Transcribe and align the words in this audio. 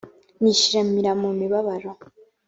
nishimira 0.41 1.11
mu 1.21 1.29
mibabaro 1.39 1.91